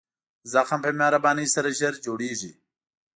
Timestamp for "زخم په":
0.53-0.89